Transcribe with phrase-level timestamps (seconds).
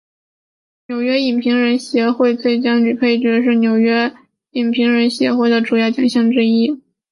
[0.87, 4.11] 纽约影评人协会奖最佳女配角是纽约
[4.49, 6.81] 影评人协会奖的主要奖项之一。